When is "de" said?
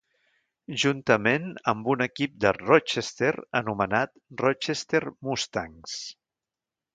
2.45-2.53